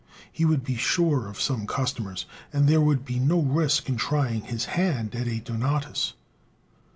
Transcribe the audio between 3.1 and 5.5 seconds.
no risk in trying his hand at a